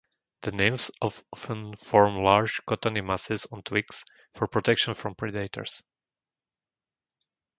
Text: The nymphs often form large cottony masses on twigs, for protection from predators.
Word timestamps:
The 0.41 0.51
nymphs 0.51 0.89
often 0.99 1.75
form 1.75 2.23
large 2.23 2.59
cottony 2.65 3.01
masses 3.01 3.45
on 3.51 3.61
twigs, 3.61 4.03
for 4.33 4.47
protection 4.47 4.95
from 4.95 5.13
predators. 5.13 5.83